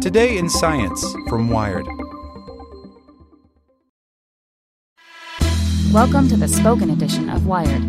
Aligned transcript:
Today 0.00 0.38
in 0.38 0.48
Science 0.48 1.04
from 1.28 1.50
Wired. 1.50 1.86
Welcome 5.92 6.26
to 6.28 6.38
the 6.38 6.48
spoken 6.48 6.88
edition 6.88 7.28
of 7.28 7.46
Wired. 7.46 7.82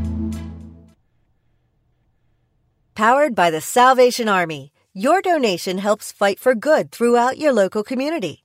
Powered 2.96 3.34
by 3.34 3.50
the 3.50 3.62
Salvation 3.62 4.28
Army, 4.28 4.74
your 4.94 5.22
donation 5.22 5.78
helps 5.78 6.12
fight 6.12 6.38
for 6.38 6.54
good 6.54 6.92
throughout 6.92 7.38
your 7.38 7.54
local 7.54 7.82
community. 7.82 8.44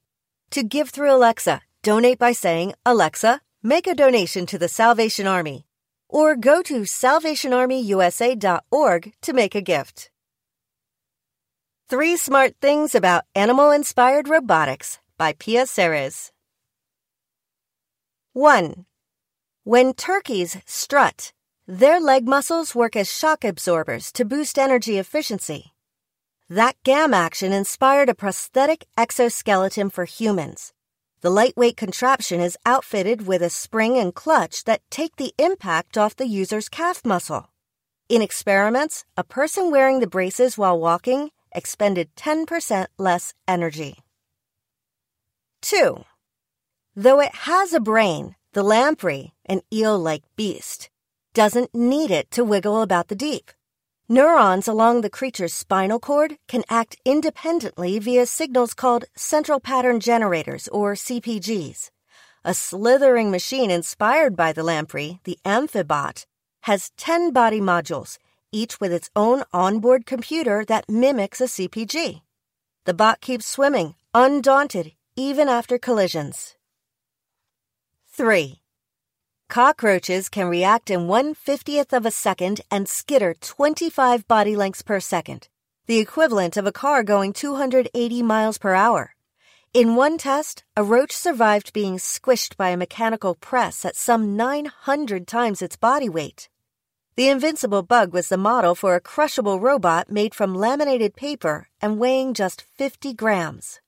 To 0.50 0.62
give 0.62 0.90
through 0.90 1.12
Alexa, 1.12 1.60
donate 1.82 2.20
by 2.20 2.30
saying, 2.30 2.74
Alexa, 2.86 3.40
make 3.64 3.88
a 3.88 3.96
donation 3.96 4.46
to 4.46 4.58
the 4.58 4.68
Salvation 4.68 5.26
Army 5.26 5.66
or 6.08 6.36
go 6.36 6.62
to 6.62 6.82
salvationarmyusa.org 6.82 9.12
to 9.22 9.32
make 9.32 9.56
a 9.56 9.60
gift. 9.60 10.08
Three 11.88 12.16
Smart 12.16 12.54
Things 12.60 12.96
About 12.96 13.22
Animal 13.36 13.70
Inspired 13.70 14.28
Robotics 14.28 14.98
by 15.16 15.34
Pia 15.38 15.66
Ceres. 15.66 16.32
1. 18.32 18.86
When 19.62 19.94
turkeys 19.94 20.56
strut, 20.66 21.32
their 21.64 22.00
leg 22.00 22.26
muscles 22.26 22.74
work 22.74 22.96
as 22.96 23.08
shock 23.08 23.44
absorbers 23.44 24.10
to 24.14 24.24
boost 24.24 24.58
energy 24.58 24.98
efficiency. 24.98 25.74
That 26.48 26.74
GAM 26.82 27.14
action 27.14 27.52
inspired 27.52 28.08
a 28.08 28.16
prosthetic 28.16 28.86
exoskeleton 28.98 29.90
for 29.90 30.06
humans. 30.06 30.72
The 31.20 31.30
lightweight 31.30 31.76
contraption 31.76 32.40
is 32.40 32.58
outfitted 32.66 33.28
with 33.28 33.42
a 33.42 33.48
spring 33.48 33.96
and 33.96 34.12
clutch 34.12 34.64
that 34.64 34.82
take 34.90 35.14
the 35.14 35.32
impact 35.38 35.96
off 35.96 36.16
the 36.16 36.26
user's 36.26 36.68
calf 36.68 37.04
muscle. 37.04 37.52
In 38.08 38.22
experiments, 38.22 39.04
a 39.16 39.22
person 39.22 39.70
wearing 39.70 40.00
the 40.00 40.08
braces 40.08 40.58
while 40.58 40.80
walking 40.80 41.30
expended 41.56 42.14
10% 42.14 42.86
less 42.98 43.34
energy. 43.48 43.96
2. 45.62 46.04
Though 46.94 47.20
it 47.20 47.34
has 47.34 47.72
a 47.72 47.80
brain, 47.80 48.36
the 48.52 48.62
lamprey, 48.62 49.32
an 49.46 49.62
eel 49.72 49.98
like 49.98 50.22
beast, 50.36 50.90
doesn't 51.34 51.74
need 51.74 52.10
it 52.10 52.30
to 52.30 52.44
wiggle 52.44 52.80
about 52.82 53.08
the 53.08 53.16
deep. 53.16 53.50
Neurons 54.08 54.68
along 54.68 55.00
the 55.00 55.10
creature's 55.10 55.52
spinal 55.52 55.98
cord 55.98 56.38
can 56.46 56.62
act 56.70 56.96
independently 57.04 57.98
via 57.98 58.24
signals 58.24 58.72
called 58.72 59.06
central 59.16 59.58
pattern 59.58 59.98
generators, 59.98 60.68
or 60.68 60.94
CPGs. 60.94 61.90
A 62.44 62.54
slithering 62.54 63.32
machine 63.32 63.70
inspired 63.72 64.36
by 64.36 64.52
the 64.52 64.62
lamprey, 64.62 65.18
the 65.24 65.38
Amphibot, 65.44 66.24
has 66.62 66.92
10 66.96 67.32
body 67.32 67.60
modules, 67.60 68.18
each 68.52 68.80
with 68.80 68.92
its 68.92 69.10
own 69.16 69.42
onboard 69.52 70.06
computer 70.06 70.64
that 70.66 70.88
mimics 70.88 71.40
a 71.40 71.44
CPG. 71.44 72.22
The 72.84 72.94
bot 72.94 73.20
keeps 73.20 73.46
swimming, 73.46 73.94
undaunted, 74.14 74.92
even 75.16 75.48
after 75.48 75.78
collisions. 75.78 76.56
3. 78.08 78.60
Cockroaches 79.48 80.28
can 80.28 80.48
react 80.48 80.90
in 80.90 81.06
one 81.06 81.34
fiftieth 81.34 81.92
of 81.92 82.04
a 82.04 82.10
second 82.10 82.60
and 82.70 82.88
skitter 82.88 83.34
25 83.34 84.26
body 84.26 84.56
lengths 84.56 84.82
per 84.82 85.00
second, 85.00 85.48
the 85.86 85.98
equivalent 85.98 86.56
of 86.56 86.66
a 86.66 86.72
car 86.72 87.02
going 87.02 87.32
280 87.32 88.22
miles 88.22 88.58
per 88.58 88.74
hour. 88.74 89.14
In 89.72 89.94
one 89.94 90.16
test, 90.16 90.64
a 90.76 90.82
roach 90.82 91.12
survived 91.12 91.72
being 91.72 91.96
squished 91.98 92.56
by 92.56 92.70
a 92.70 92.76
mechanical 92.76 93.34
press 93.34 93.84
at 93.84 93.94
some 93.94 94.34
900 94.36 95.26
times 95.26 95.60
its 95.60 95.76
body 95.76 96.08
weight. 96.08 96.48
The 97.16 97.28
invincible 97.28 97.82
bug 97.82 98.12
was 98.12 98.28
the 98.28 98.36
model 98.36 98.74
for 98.74 98.94
a 98.94 99.00
crushable 99.00 99.58
robot 99.58 100.10
made 100.10 100.34
from 100.34 100.54
laminated 100.54 101.16
paper 101.16 101.68
and 101.80 101.98
weighing 101.98 102.34
just 102.34 102.62
50 102.62 103.14
grams. 103.14 103.80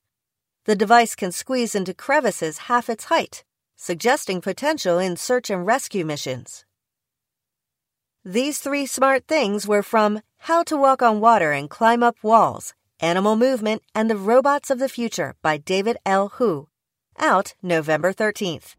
The 0.64 0.76
device 0.76 1.14
can 1.14 1.32
squeeze 1.32 1.74
into 1.74 1.94
crevices 1.94 2.58
half 2.68 2.88
its 2.88 3.04
height 3.04 3.44
suggesting 3.78 4.40
potential 4.40 4.98
in 4.98 5.16
search 5.16 5.48
and 5.50 5.64
rescue 5.64 6.04
missions. 6.04 6.64
These 8.24 8.58
three 8.58 8.86
smart 8.86 9.28
things 9.28 9.68
were 9.68 9.84
from 9.84 10.20
How 10.38 10.64
to 10.64 10.76
Walk 10.76 11.00
on 11.00 11.20
Water 11.20 11.52
and 11.52 11.70
Climb 11.70 12.02
Up 12.02 12.16
Walls, 12.20 12.74
Animal 12.98 13.36
Movement, 13.36 13.82
and 13.94 14.10
the 14.10 14.16
Robots 14.16 14.68
of 14.70 14.80
the 14.80 14.88
Future 14.88 15.36
by 15.42 15.58
David 15.58 15.96
L. 16.04 16.28
Hu, 16.30 16.68
out 17.18 17.54
November 17.62 18.12
13th. 18.12 18.74